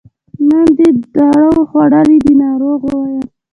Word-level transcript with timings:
نن 0.47 0.67
دې 0.77 0.89
دارو 1.15 1.53
خوړلي 1.69 2.17
دي 2.23 2.33
ناروغ 2.43 2.79
وویل. 2.85 3.27